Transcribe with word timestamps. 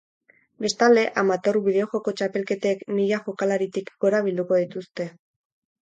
Bestalde, 0.63 1.03
amateur 1.23 1.59
bideojoko 1.67 2.15
txapelketek 2.21 2.83
mila 2.95 3.21
jokalaritik 3.29 3.93
gora 4.07 4.23
bilduko 4.29 4.63
dituzte. 4.63 5.11